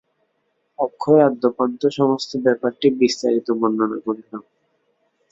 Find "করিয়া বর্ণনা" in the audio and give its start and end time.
3.49-3.97